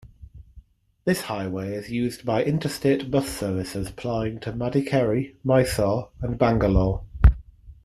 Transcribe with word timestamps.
This 1.05 1.21
highway 1.21 1.75
is 1.75 1.91
used 1.91 2.25
by 2.25 2.43
interstate 2.43 3.11
bus 3.11 3.27
services 3.29 3.91
plying 3.91 4.39
to 4.39 4.51
Madikeri, 4.51 5.35
Mysore 5.43 6.09
and 6.23 6.39
Bangalore. 6.39 7.03